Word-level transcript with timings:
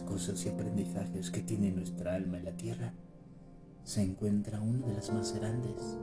cosas 0.00 0.44
y 0.44 0.48
aprendizajes 0.48 1.30
que 1.30 1.42
tiene 1.42 1.70
nuestra 1.70 2.14
alma 2.14 2.38
en 2.38 2.44
la 2.44 2.56
tierra, 2.56 2.94
se 3.84 4.02
encuentra 4.02 4.60
una 4.60 4.86
de 4.86 4.94
las 4.94 5.12
más 5.12 5.34
grandes, 5.34 5.98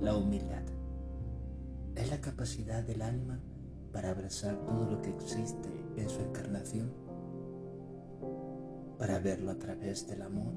la 0.00 0.16
humildad. 0.16 0.62
Es 1.94 2.10
la 2.10 2.20
capacidad 2.20 2.82
del 2.82 3.02
alma 3.02 3.40
para 3.92 4.10
abrazar 4.10 4.56
todo 4.66 4.90
lo 4.90 5.00
que 5.00 5.10
existe 5.10 5.68
en 5.96 6.08
su 6.08 6.20
encarnación, 6.20 6.92
para 8.98 9.18
verlo 9.18 9.50
a 9.50 9.58
través 9.58 10.06
del 10.06 10.22
amor. 10.22 10.52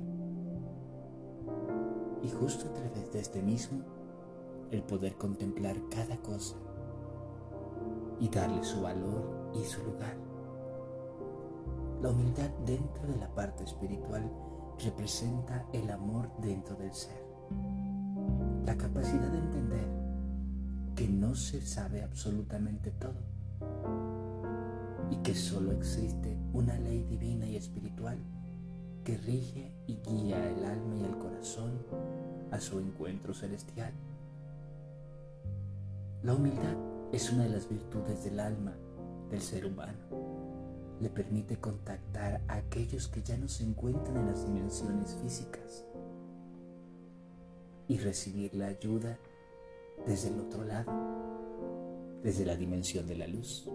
Y 2.21 2.29
justo 2.29 2.67
a 2.69 2.73
través 2.73 3.11
de 3.13 3.19
este 3.19 3.41
mismo, 3.41 3.81
el 4.71 4.83
poder 4.83 5.15
contemplar 5.15 5.77
cada 5.89 6.17
cosa 6.17 6.55
y 8.19 8.29
darle 8.29 8.63
su 8.63 8.81
valor 8.81 9.51
y 9.53 9.63
su 9.65 9.83
lugar. 9.83 10.28
La 12.01 12.11
humildad 12.11 12.49
dentro 12.65 13.07
de 13.07 13.17
la 13.17 13.27
parte 13.27 13.65
espiritual 13.65 14.23
representa 14.81 15.65
el 15.73 15.91
amor 15.91 16.31
dentro 16.41 16.77
del 16.77 16.93
ser. 16.93 17.21
La 18.65 18.77
capacidad 18.77 19.29
de 19.29 19.37
entender 19.37 19.85
que 20.95 21.09
no 21.09 21.35
se 21.35 21.59
sabe 21.59 22.01
absolutamente 22.01 22.91
todo 22.91 23.19
y 25.11 25.17
que 25.17 25.35
solo 25.35 25.73
existe 25.73 26.37
una 26.53 26.77
ley 26.79 27.03
divina 27.03 27.45
y 27.45 27.57
espiritual 27.57 28.17
que 29.03 29.17
rige 29.17 29.75
y 29.85 29.97
guía 29.97 30.37
el 30.51 30.63
alma 30.63 30.95
y 30.95 31.03
el 31.03 31.17
corazón 31.17 31.83
a 32.51 32.61
su 32.61 32.79
encuentro 32.79 33.33
celestial. 33.33 33.91
La 36.23 36.33
humildad 36.33 36.77
es 37.11 37.29
una 37.33 37.43
de 37.43 37.49
las 37.49 37.67
virtudes 37.67 38.23
del 38.23 38.39
alma 38.39 38.73
del 39.29 39.41
ser 39.41 39.65
humano 39.65 40.38
le 41.01 41.09
permite 41.09 41.57
contactar 41.57 42.41
a 42.47 42.55
aquellos 42.55 43.07
que 43.07 43.21
ya 43.21 43.37
no 43.37 43.47
se 43.47 43.63
encuentran 43.63 44.17
en 44.17 44.25
las 44.27 44.45
dimensiones 44.45 45.15
físicas 45.21 45.85
y 47.87 47.97
recibir 47.97 48.53
la 48.55 48.67
ayuda 48.67 49.17
desde 50.05 50.29
el 50.29 50.39
otro 50.39 50.63
lado, 50.63 50.91
desde 52.21 52.45
la 52.45 52.55
dimensión 52.55 53.07
de 53.07 53.15
la 53.15 53.27
luz. 53.27 53.69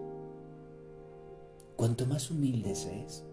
Cuanto 1.75 2.05
más 2.05 2.31
humilde 2.31 2.75
se 2.75 3.03
es, 3.03 3.25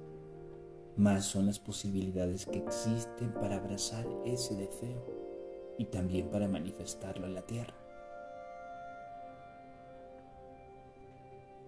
más 0.96 1.24
son 1.24 1.46
las 1.46 1.58
posibilidades 1.58 2.46
que 2.46 2.58
existen 2.58 3.32
para 3.34 3.56
abrazar 3.56 4.06
ese 4.24 4.54
deseo 4.56 5.04
y 5.78 5.86
también 5.86 6.28
para 6.28 6.48
manifestarlo 6.48 7.26
en 7.26 7.34
la 7.34 7.42
tierra. 7.42 7.74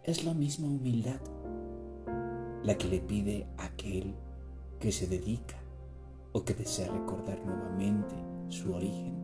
Es 0.02 0.24
la 0.24 0.34
misma 0.34 0.66
humildad 0.66 1.20
la 2.64 2.76
que 2.78 2.88
le 2.88 3.00
pide 3.00 3.46
a 3.58 3.66
aquel 3.66 4.14
que 4.80 4.90
se 4.90 5.06
dedica 5.06 5.56
o 6.32 6.44
que 6.44 6.54
desea 6.54 6.90
recordar 6.90 7.38
nuevamente 7.44 8.14
su 8.48 8.74
origen, 8.74 9.14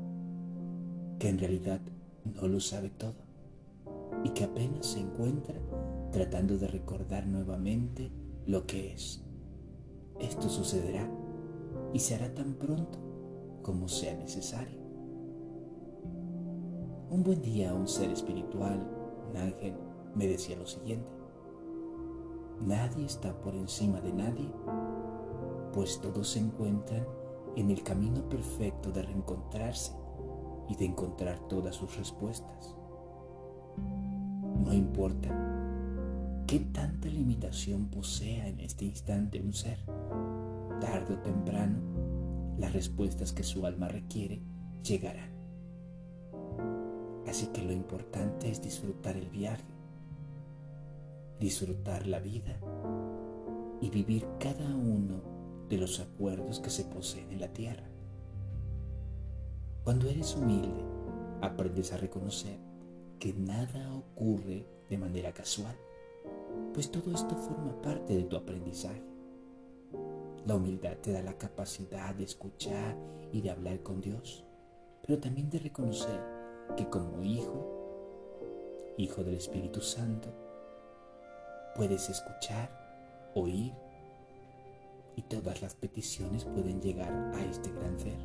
que 1.18 1.28
en 1.28 1.38
realidad 1.38 1.80
no 2.24 2.46
lo 2.46 2.60
sabe 2.60 2.90
todo 2.90 3.16
y 4.24 4.30
que 4.30 4.44
apenas 4.44 4.86
se 4.86 5.00
encuentra 5.00 5.54
tratando 6.12 6.58
de 6.58 6.68
recordar 6.68 7.26
nuevamente 7.26 8.10
lo 8.46 8.66
que 8.66 8.92
es. 8.92 9.22
Esto 10.18 10.48
sucederá 10.48 11.10
y 11.94 11.98
se 11.98 12.16
hará 12.16 12.34
tan 12.34 12.54
pronto 12.54 12.98
como 13.62 13.88
sea 13.88 14.14
necesario. 14.16 14.80
Un 17.10 17.22
buen 17.24 17.40
día 17.40 17.74
un 17.74 17.88
ser 17.88 18.10
espiritual, 18.10 18.86
un 19.30 19.36
ángel, 19.36 19.74
me 20.14 20.26
decía 20.26 20.56
lo 20.56 20.66
siguiente. 20.66 21.19
Nadie 22.60 23.06
está 23.06 23.32
por 23.40 23.54
encima 23.54 24.00
de 24.00 24.12
nadie, 24.12 24.52
pues 25.72 25.98
todos 26.00 26.28
se 26.28 26.40
encuentran 26.40 27.06
en 27.56 27.70
el 27.70 27.82
camino 27.82 28.28
perfecto 28.28 28.92
de 28.92 29.02
reencontrarse 29.02 29.92
y 30.68 30.76
de 30.76 30.84
encontrar 30.84 31.38
todas 31.48 31.74
sus 31.74 31.96
respuestas. 31.96 32.76
No 33.76 34.74
importa 34.74 35.28
qué 36.46 36.60
tanta 36.60 37.08
limitación 37.08 37.86
posea 37.86 38.46
en 38.46 38.60
este 38.60 38.84
instante 38.84 39.40
un 39.40 39.54
ser, 39.54 39.78
tarde 40.80 41.14
o 41.14 41.18
temprano, 41.18 41.78
las 42.58 42.74
respuestas 42.74 43.32
que 43.32 43.42
su 43.42 43.64
alma 43.64 43.88
requiere 43.88 44.42
llegarán. 44.82 45.30
Así 47.26 47.46
que 47.46 47.62
lo 47.62 47.72
importante 47.72 48.50
es 48.50 48.60
disfrutar 48.60 49.16
el 49.16 49.30
viaje 49.30 49.79
disfrutar 51.40 52.06
la 52.06 52.20
vida 52.20 52.60
y 53.80 53.88
vivir 53.88 54.26
cada 54.38 54.66
uno 54.76 55.22
de 55.70 55.78
los 55.78 55.98
acuerdos 55.98 56.60
que 56.60 56.68
se 56.68 56.84
poseen 56.84 57.32
en 57.32 57.40
la 57.40 57.48
tierra. 57.48 57.88
Cuando 59.82 60.08
eres 60.08 60.36
humilde, 60.36 60.84
aprendes 61.40 61.92
a 61.92 61.96
reconocer 61.96 62.58
que 63.18 63.32
nada 63.32 63.94
ocurre 63.94 64.66
de 64.90 64.98
manera 64.98 65.32
casual, 65.32 65.74
pues 66.74 66.90
todo 66.90 67.10
esto 67.12 67.34
forma 67.36 67.80
parte 67.80 68.14
de 68.14 68.24
tu 68.24 68.36
aprendizaje. 68.36 69.02
La 70.46 70.56
humildad 70.56 70.98
te 70.98 71.12
da 71.12 71.22
la 71.22 71.38
capacidad 71.38 72.14
de 72.14 72.24
escuchar 72.24 72.96
y 73.32 73.40
de 73.40 73.50
hablar 73.50 73.82
con 73.82 74.02
Dios, 74.02 74.44
pero 75.02 75.18
también 75.18 75.48
de 75.48 75.58
reconocer 75.58 76.20
que 76.76 76.88
como 76.88 77.22
hijo, 77.22 78.94
hijo 78.98 79.24
del 79.24 79.34
Espíritu 79.36 79.80
Santo, 79.80 80.39
Puedes 81.74 82.08
escuchar, 82.10 82.70
oír 83.34 83.72
y 85.16 85.22
todas 85.22 85.62
las 85.62 85.74
peticiones 85.74 86.44
pueden 86.44 86.80
llegar 86.80 87.12
a 87.34 87.44
este 87.44 87.70
gran 87.72 87.98
ser. 87.98 88.18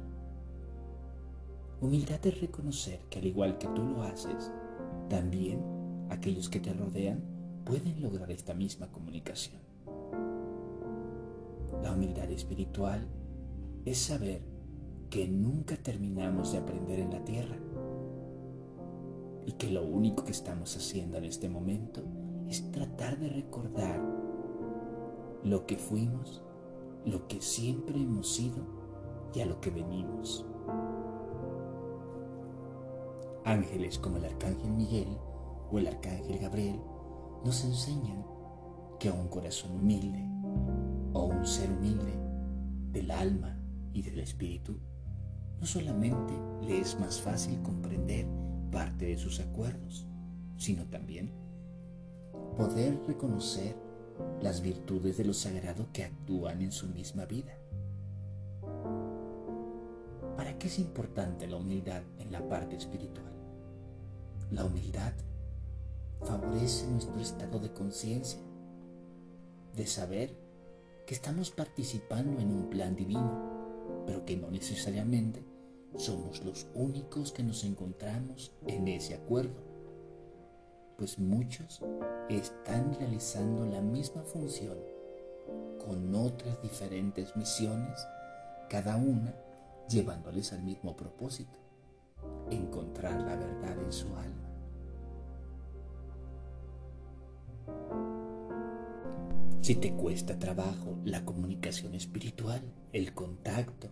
Humildad 1.81 2.25
es 2.25 2.41
reconocer 2.41 2.99
que 3.09 3.19
al 3.19 3.25
igual 3.25 3.57
que 3.57 3.67
tú 3.67 3.83
lo 3.83 4.03
haces, 4.03 4.51
también 5.09 5.61
aquellos 6.09 6.49
que 6.49 6.59
te 6.59 6.73
rodean 6.73 7.23
pueden 7.65 8.01
lograr 8.01 8.31
esta 8.31 8.53
misma 8.53 8.87
comunicación. 8.91 9.61
La 11.83 11.91
humildad 11.91 12.31
espiritual 12.31 13.07
es 13.85 13.97
saber 13.97 14.41
que 15.09 15.27
nunca 15.27 15.77
terminamos 15.77 16.51
de 16.51 16.57
aprender 16.59 16.99
en 16.99 17.11
la 17.11 17.23
tierra 17.23 17.57
y 19.45 19.51
que 19.53 19.69
lo 19.69 19.85
único 19.85 20.23
que 20.23 20.31
estamos 20.31 20.75
haciendo 20.75 21.17
en 21.17 21.25
este 21.25 21.49
momento 21.49 22.03
es 22.55 22.71
tratar 22.71 23.19
de 23.19 23.27
recordar 23.27 24.01
lo 25.43 25.65
que 25.65 25.75
fuimos, 25.75 26.41
lo 27.05 27.27
que 27.27 27.41
siempre 27.41 27.97
hemos 27.97 28.33
sido 28.33 28.63
y 29.33 29.41
a 29.41 29.45
lo 29.45 29.59
que 29.59 29.71
venimos. 29.71 30.45
Ángeles 33.43 33.99
como 33.99 34.17
el 34.17 34.25
arcángel 34.25 34.71
Miguel 34.71 35.17
o 35.69 35.79
el 35.79 35.87
arcángel 35.87 36.39
Gabriel 36.39 36.79
nos 37.43 37.65
enseñan 37.65 38.25
que 38.99 39.09
a 39.09 39.13
un 39.13 39.27
corazón 39.27 39.73
humilde 39.73 40.25
o 41.11 41.25
un 41.25 41.45
ser 41.45 41.69
humilde 41.69 42.17
del 42.93 43.11
alma 43.11 43.59
y 43.91 44.01
del 44.01 44.19
espíritu 44.19 44.79
no 45.59 45.65
solamente 45.65 46.33
le 46.61 46.79
es 46.79 46.97
más 47.01 47.19
fácil 47.19 47.61
comprender 47.63 48.25
parte 48.71 49.07
de 49.07 49.17
sus 49.17 49.41
acuerdos, 49.41 50.07
sino 50.57 50.85
también 50.85 51.44
poder 52.57 52.99
reconocer 53.07 53.75
las 54.41 54.61
virtudes 54.61 55.17
de 55.17 55.25
lo 55.25 55.33
sagrado 55.33 55.87
que 55.91 56.03
actúan 56.03 56.61
en 56.61 56.71
su 56.71 56.87
misma 56.87 57.25
vida. 57.25 57.57
¿Para 60.37 60.57
qué 60.57 60.67
es 60.67 60.79
importante 60.79 61.47
la 61.47 61.57
humildad 61.57 62.03
en 62.19 62.31
la 62.31 62.47
parte 62.47 62.75
espiritual? 62.75 63.31
La 64.51 64.65
humildad 64.65 65.13
favorece 66.21 66.87
nuestro 66.87 67.19
estado 67.19 67.59
de 67.59 67.71
conciencia, 67.73 68.39
de 69.75 69.85
saber 69.85 70.37
que 71.05 71.13
estamos 71.13 71.51
participando 71.51 72.39
en 72.39 72.51
un 72.51 72.69
plan 72.69 72.95
divino, 72.95 74.03
pero 74.05 74.25
que 74.25 74.37
no 74.37 74.49
necesariamente 74.49 75.43
somos 75.97 76.43
los 76.43 76.67
únicos 76.73 77.31
que 77.31 77.43
nos 77.43 77.63
encontramos 77.63 78.51
en 78.67 78.87
ese 78.87 79.15
acuerdo 79.15 79.64
pues 80.97 81.19
muchos 81.19 81.81
están 82.29 82.93
realizando 82.93 83.65
la 83.65 83.81
misma 83.81 84.23
función 84.23 84.77
con 85.85 86.15
otras 86.15 86.61
diferentes 86.61 87.35
misiones, 87.35 88.07
cada 88.69 88.95
una 88.95 89.33
llevándoles 89.89 90.51
al 90.53 90.63
mismo 90.63 90.95
propósito, 90.95 91.59
encontrar 92.49 93.21
la 93.21 93.35
verdad 93.35 93.77
en 93.83 93.91
su 93.91 94.07
alma. 94.15 94.45
Si 99.61 99.75
te 99.75 99.93
cuesta 99.93 100.37
trabajo 100.37 100.99
la 101.05 101.25
comunicación 101.25 101.95
espiritual, 101.95 102.61
el 102.93 103.13
contacto 103.13 103.89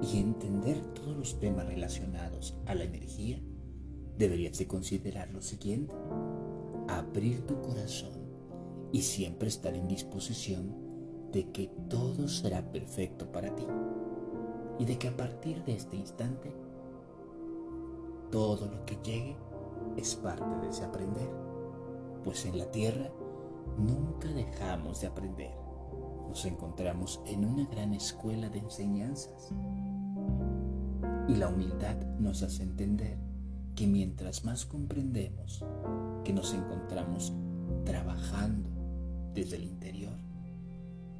y 0.00 0.18
entender 0.18 0.80
todos 0.94 1.16
los 1.16 1.38
temas 1.38 1.66
relacionados 1.66 2.56
a 2.66 2.74
la 2.74 2.84
energía, 2.84 3.38
deberías 4.18 4.58
de 4.58 4.66
considerar 4.66 5.30
lo 5.32 5.42
siguiente. 5.42 5.94
Abrir 6.88 7.46
tu 7.46 7.60
corazón 7.60 8.22
y 8.92 9.02
siempre 9.02 9.48
estar 9.48 9.74
en 9.74 9.88
disposición 9.88 10.74
de 11.32 11.50
que 11.50 11.68
todo 11.88 12.28
será 12.28 12.70
perfecto 12.70 13.30
para 13.32 13.54
ti. 13.54 13.66
Y 14.78 14.84
de 14.84 14.98
que 14.98 15.08
a 15.08 15.16
partir 15.16 15.64
de 15.64 15.74
este 15.74 15.96
instante 15.96 16.54
todo 18.30 18.66
lo 18.66 18.84
que 18.86 18.96
llegue 19.04 19.36
es 19.96 20.16
parte 20.16 20.44
de 20.60 20.70
ese 20.70 20.84
aprender, 20.84 21.28
pues 22.24 22.46
en 22.46 22.58
la 22.58 22.70
tierra 22.70 23.10
nunca 23.78 24.28
dejamos 24.28 25.00
de 25.00 25.06
aprender. 25.08 25.54
Nos 26.28 26.44
encontramos 26.46 27.20
en 27.26 27.44
una 27.44 27.66
gran 27.66 27.92
escuela 27.92 28.48
de 28.48 28.58
enseñanzas. 28.58 29.50
Y 31.28 31.36
la 31.36 31.48
humildad 31.48 31.96
nos 32.18 32.42
hace 32.42 32.62
entender 32.62 33.18
que 33.74 33.86
mientras 33.86 34.44
más 34.44 34.66
comprendemos 34.66 35.64
que 36.24 36.32
nos 36.32 36.52
encontramos 36.54 37.32
trabajando 37.84 38.68
desde 39.34 39.56
el 39.56 39.64
interior, 39.64 40.16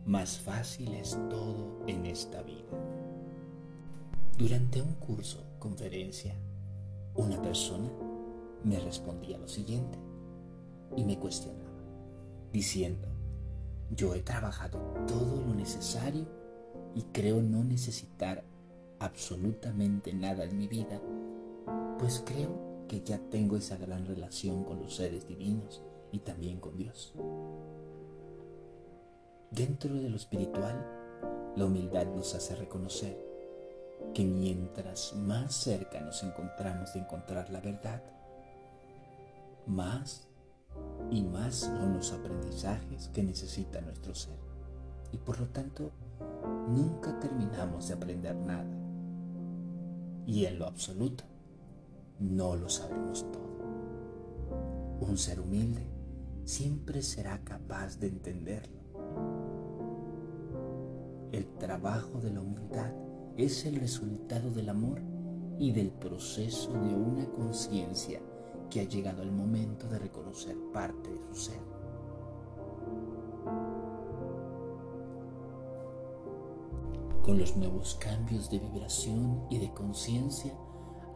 más 0.06 0.38
fácil 0.38 0.92
es 0.94 1.18
todo 1.30 1.84
en 1.86 2.06
esta 2.06 2.42
vida. 2.42 2.64
Durante 4.36 4.82
un 4.82 4.94
curso, 4.94 5.44
conferencia, 5.58 6.34
una 7.14 7.40
persona 7.40 7.90
me 8.64 8.78
respondía 8.80 9.38
lo 9.38 9.48
siguiente 9.48 9.98
y 10.96 11.04
me 11.04 11.18
cuestionaba, 11.18 11.70
diciendo, 12.52 13.08
yo 13.90 14.14
he 14.14 14.20
trabajado 14.20 14.78
todo 15.06 15.40
lo 15.40 15.54
necesario 15.54 16.26
y 16.94 17.02
creo 17.12 17.42
no 17.42 17.64
necesitar 17.64 18.44
absolutamente 18.98 20.12
nada 20.12 20.44
en 20.44 20.56
mi 20.58 20.68
vida, 20.68 21.00
pues 22.02 22.20
creo 22.26 22.86
que 22.88 23.00
ya 23.02 23.16
tengo 23.30 23.56
esa 23.56 23.76
gran 23.76 24.04
relación 24.04 24.64
con 24.64 24.80
los 24.80 24.96
seres 24.96 25.28
divinos 25.28 25.84
y 26.10 26.18
también 26.18 26.58
con 26.58 26.76
Dios. 26.76 27.14
Dentro 29.52 29.94
de 29.94 30.10
lo 30.10 30.16
espiritual, 30.16 30.84
la 31.54 31.64
humildad 31.64 32.06
nos 32.06 32.34
hace 32.34 32.56
reconocer 32.56 33.16
que 34.12 34.24
mientras 34.24 35.14
más 35.14 35.54
cerca 35.54 36.00
nos 36.00 36.24
encontramos 36.24 36.92
de 36.92 36.98
encontrar 36.98 37.50
la 37.50 37.60
verdad, 37.60 38.02
más 39.68 40.26
y 41.08 41.22
más 41.22 41.54
son 41.54 41.94
los 41.94 42.10
aprendizajes 42.10 43.10
que 43.14 43.22
necesita 43.22 43.80
nuestro 43.80 44.12
ser. 44.16 44.34
Y 45.12 45.18
por 45.18 45.38
lo 45.38 45.46
tanto, 45.50 45.92
nunca 46.66 47.20
terminamos 47.20 47.86
de 47.86 47.94
aprender 47.94 48.34
nada. 48.34 48.66
Y 50.26 50.46
en 50.46 50.58
lo 50.58 50.66
absoluto, 50.66 51.24
no 52.18 52.56
lo 52.56 52.68
sabemos 52.68 53.26
todo. 53.30 53.42
Un 55.00 55.18
ser 55.18 55.40
humilde 55.40 55.86
siempre 56.44 57.02
será 57.02 57.42
capaz 57.44 57.98
de 57.98 58.08
entenderlo. 58.08 58.82
El 61.32 61.46
trabajo 61.58 62.20
de 62.20 62.30
la 62.30 62.40
humildad 62.40 62.92
es 63.36 63.64
el 63.64 63.76
resultado 63.76 64.50
del 64.50 64.68
amor 64.68 65.00
y 65.58 65.72
del 65.72 65.90
proceso 65.90 66.72
de 66.72 66.94
una 66.94 67.26
conciencia 67.30 68.20
que 68.68 68.80
ha 68.80 68.84
llegado 68.84 69.22
el 69.22 69.32
momento 69.32 69.88
de 69.88 69.98
reconocer 69.98 70.56
parte 70.72 71.10
de 71.10 71.18
su 71.28 71.34
ser. 71.34 71.60
Con 77.22 77.38
los 77.38 77.56
nuevos 77.56 77.94
cambios 77.94 78.50
de 78.50 78.58
vibración 78.58 79.46
y 79.48 79.58
de 79.58 79.72
conciencia, 79.72 80.52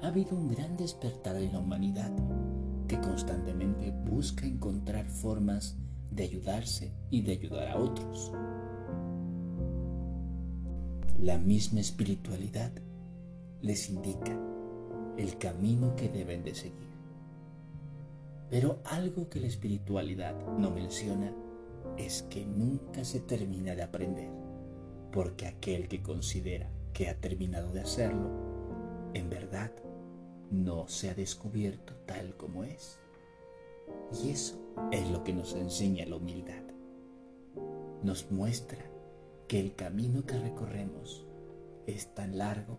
ha 0.02 0.08
habido 0.08 0.36
un 0.36 0.48
gran 0.48 0.76
despertar 0.76 1.36
en 1.36 1.52
la 1.52 1.58
humanidad 1.58 2.12
que 2.88 3.00
constantemente 3.00 3.90
busca 3.90 4.46
encontrar 4.46 5.06
formas 5.06 5.76
de 6.10 6.24
ayudarse 6.24 6.92
y 7.10 7.22
de 7.22 7.32
ayudar 7.32 7.68
a 7.68 7.78
otros. 7.78 8.32
La 11.18 11.38
misma 11.38 11.80
espiritualidad 11.80 12.70
les 13.62 13.90
indica 13.90 14.38
el 15.16 15.38
camino 15.38 15.96
que 15.96 16.08
deben 16.08 16.44
de 16.44 16.54
seguir. 16.54 16.86
Pero 18.50 18.80
algo 18.84 19.28
que 19.28 19.40
la 19.40 19.46
espiritualidad 19.46 20.34
no 20.58 20.70
menciona 20.70 21.32
es 21.96 22.22
que 22.22 22.44
nunca 22.44 23.04
se 23.04 23.20
termina 23.20 23.74
de 23.74 23.82
aprender, 23.82 24.30
porque 25.10 25.46
aquel 25.46 25.88
que 25.88 26.02
considera 26.02 26.70
que 26.92 27.08
ha 27.08 27.18
terminado 27.18 27.72
de 27.72 27.80
hacerlo, 27.80 28.45
en 29.16 29.30
verdad 29.30 29.70
no 30.50 30.88
se 30.88 31.08
ha 31.08 31.14
descubierto 31.14 31.94
tal 32.04 32.36
como 32.36 32.64
es. 32.64 33.00
Y 34.22 34.28
eso 34.28 34.60
es 34.92 35.10
lo 35.10 35.24
que 35.24 35.32
nos 35.32 35.54
enseña 35.54 36.04
la 36.04 36.16
humildad. 36.16 36.62
Nos 38.02 38.30
muestra 38.30 38.84
que 39.48 39.58
el 39.58 39.74
camino 39.74 40.26
que 40.26 40.38
recorremos 40.38 41.24
es 41.86 42.14
tan 42.14 42.36
largo, 42.36 42.78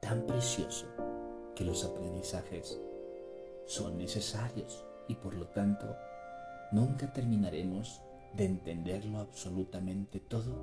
tan 0.00 0.24
precioso, 0.24 0.86
que 1.56 1.64
los 1.64 1.84
aprendizajes 1.84 2.80
son 3.66 3.98
necesarios 3.98 4.84
y 5.08 5.16
por 5.16 5.34
lo 5.34 5.48
tanto 5.48 5.96
nunca 6.70 7.12
terminaremos 7.12 8.02
de 8.34 8.44
entenderlo 8.44 9.18
absolutamente 9.18 10.20
todo 10.20 10.56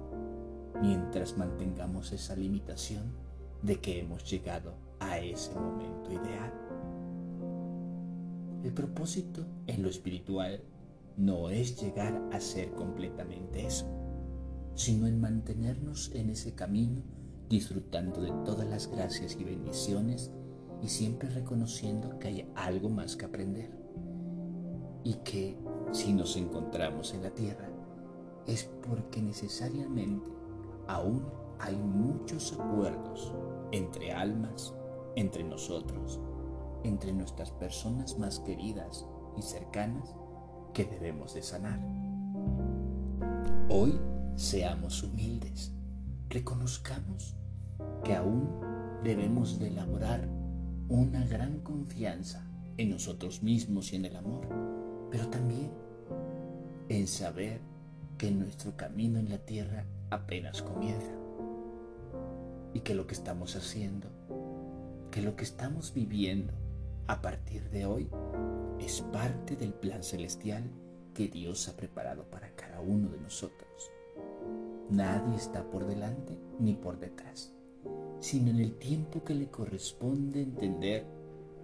mientras 0.81 1.37
mantengamos 1.37 2.13
esa 2.13 2.37
limitación 2.37 3.13
de 3.61 3.81
que 3.81 3.99
hemos 3.99 4.23
llegado 4.29 4.88
a 4.99 5.19
ese 5.19 5.53
momento 5.55 6.11
ideal. 6.11 6.53
El 8.63 8.73
propósito 8.73 9.45
en 9.67 9.83
lo 9.83 9.89
espiritual 9.89 10.61
no 11.17 11.49
es 11.49 11.81
llegar 11.81 12.21
a 12.31 12.39
ser 12.39 12.71
completamente 12.71 13.65
eso 13.65 13.85
sino 14.79 15.07
en 15.07 15.19
mantenernos 15.19 16.09
en 16.15 16.29
ese 16.29 16.55
camino 16.55 17.01
disfrutando 17.49 18.21
de 18.21 18.31
todas 18.45 18.65
las 18.65 18.87
gracias 18.87 19.35
y 19.37 19.43
bendiciones 19.43 20.31
y 20.81 20.87
siempre 20.87 21.27
reconociendo 21.27 22.17
que 22.17 22.29
hay 22.29 22.51
algo 22.55 22.87
más 22.87 23.17
que 23.17 23.25
aprender 23.25 23.69
y 25.03 25.15
que 25.15 25.57
si 25.91 26.13
nos 26.13 26.37
encontramos 26.37 27.13
en 27.13 27.23
la 27.23 27.31
tierra 27.31 27.69
es 28.47 28.69
porque 28.87 29.21
necesariamente 29.21 30.31
aún 30.87 31.25
hay 31.59 31.75
muchos 31.75 32.53
acuerdos 32.53 33.33
entre 33.73 34.13
almas, 34.13 34.73
entre 35.19 35.43
nosotros, 35.43 36.19
entre 36.83 37.13
nuestras 37.13 37.51
personas 37.51 38.17
más 38.17 38.39
queridas 38.39 39.05
y 39.37 39.41
cercanas 39.41 40.15
que 40.73 40.85
debemos 40.85 41.33
de 41.33 41.43
sanar. 41.43 41.79
Hoy 43.69 43.99
Seamos 44.39 45.03
humildes, 45.03 45.73
reconozcamos 46.29 47.35
que 48.05 48.15
aún 48.15 48.49
debemos 49.03 49.59
de 49.59 49.67
elaborar 49.67 50.29
una 50.87 51.27
gran 51.27 51.59
confianza 51.59 52.49
en 52.77 52.89
nosotros 52.89 53.43
mismos 53.43 53.91
y 53.91 53.97
en 53.97 54.05
el 54.05 54.15
amor, 54.15 54.47
pero 55.11 55.27
también 55.27 55.73
en 56.87 57.05
saber 57.05 57.59
que 58.17 58.31
nuestro 58.31 58.77
camino 58.77 59.19
en 59.19 59.27
la 59.27 59.39
tierra 59.39 59.83
apenas 60.09 60.61
comienza 60.61 61.11
y 62.73 62.79
que 62.79 62.95
lo 62.95 63.07
que 63.07 63.15
estamos 63.15 63.57
haciendo, 63.57 64.07
que 65.11 65.21
lo 65.21 65.35
que 65.35 65.43
estamos 65.43 65.93
viviendo 65.93 66.53
a 67.07 67.21
partir 67.21 67.69
de 67.69 67.85
hoy 67.85 68.09
es 68.79 69.01
parte 69.01 69.55
del 69.55 69.73
plan 69.73 70.03
celestial 70.03 70.63
que 71.13 71.27
Dios 71.27 71.67
ha 71.67 71.75
preparado 71.75 72.23
para 72.25 72.51
cada 72.55 72.79
uno 72.79 73.09
de 73.09 73.19
nosotros. 73.19 73.91
Nadie 74.89 75.35
está 75.35 75.63
por 75.69 75.85
delante 75.85 76.37
ni 76.59 76.75
por 76.75 76.99
detrás, 76.99 77.51
sino 78.19 78.51
en 78.51 78.59
el 78.59 78.77
tiempo 78.77 79.23
que 79.23 79.33
le 79.33 79.49
corresponde 79.49 80.41
entender 80.41 81.05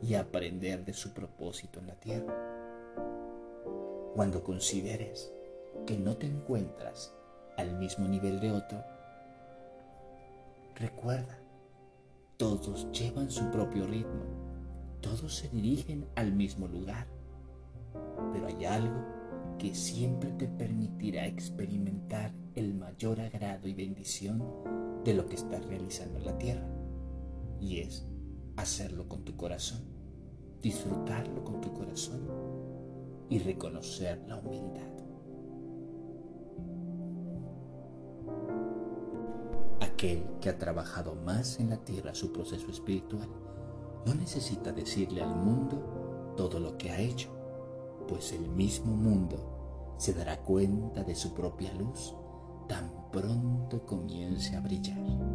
y 0.02 0.16
aprender 0.16 0.84
de 0.84 0.94
su 0.94 1.14
propósito 1.14 1.80
en 1.80 1.88
la 1.88 1.96
tierra. 1.96 2.34
Cuando 4.16 4.44
consideres 4.44 5.32
que 5.86 5.98
no 5.98 6.18
te 6.18 6.26
encuentras 6.26 7.14
al 7.58 7.78
mismo 7.78 8.08
nivel 8.08 8.40
de 8.40 8.52
otro, 8.52 8.84
recuerda, 10.76 11.38
todos 12.38 12.92
llevan 12.92 13.32
su 13.32 13.50
propio 13.50 13.88
ritmo, 13.88 14.24
todos 15.02 15.36
se 15.36 15.50
dirigen 15.50 16.06
al 16.16 16.34
mismo 16.34 16.68
lugar, 16.68 17.08
pero 18.34 18.48
hay 18.48 18.66
algo 18.66 19.06
que 19.58 19.74
siempre 19.74 20.32
te 20.32 20.48
permitirá 20.48 21.26
experimentar 21.28 22.34
el 22.56 22.74
mayor 22.74 23.22
agrado 23.22 23.68
y 23.68 23.74
bendición 23.74 24.44
de 25.06 25.14
lo 25.14 25.26
que 25.28 25.36
estás 25.36 25.66
realizando 25.66 26.20
en 26.20 26.26
la 26.26 26.38
tierra. 26.38 26.68
Y 27.62 27.80
es 27.80 28.06
hacerlo 28.58 29.08
con 29.08 29.24
tu 29.24 29.38
corazón, 29.38 29.82
disfrutarlo 30.62 31.44
con 31.44 31.62
tu 31.62 31.72
corazón 31.72 32.28
y 33.30 33.40
reconocer 33.40 34.22
la 34.28 34.38
humildad. 34.38 35.05
Aquel 40.06 40.24
que 40.40 40.50
ha 40.50 40.58
trabajado 40.60 41.16
más 41.16 41.60
en 41.60 41.72
la 41.72 41.78
tierra 41.78 42.14
su 42.14 42.32
proceso 42.32 42.70
espiritual 42.70 43.28
no 44.06 44.14
necesita 44.14 44.72
decirle 44.72 45.24
al 45.24 45.36
mundo 45.36 46.34
todo 46.38 46.60
lo 46.60 46.78
que 46.78 46.92
ha 46.92 47.00
hecho 47.00 47.30
pues 48.08 48.32
el 48.32 48.48
mismo 48.48 48.96
mundo 48.96 49.96
se 49.98 50.14
dará 50.14 50.44
cuenta 50.44 51.04
de 51.04 51.16
su 51.16 51.34
propia 51.34 51.74
luz 51.74 52.14
tan 52.68 53.10
pronto 53.12 53.84
comience 53.84 54.56
a 54.56 54.60
brillar. 54.60 55.35